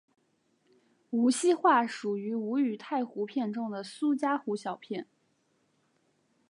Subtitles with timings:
[1.11, 5.05] 无锡话属于吴语太湖片中的苏嘉湖小片。